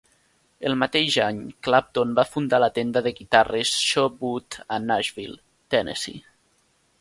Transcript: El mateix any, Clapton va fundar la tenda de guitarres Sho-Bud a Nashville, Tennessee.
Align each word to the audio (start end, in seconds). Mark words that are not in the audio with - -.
El 0.69 0.75
mateix 0.83 1.17
any, 1.25 1.41
Clapton 1.67 2.15
va 2.19 2.25
fundar 2.29 2.61
la 2.63 2.69
tenda 2.79 3.03
de 3.09 3.13
guitarres 3.19 3.75
Sho-Bud 3.91 4.59
a 4.79 4.81
Nashville, 4.87 5.39
Tennessee. 5.77 6.25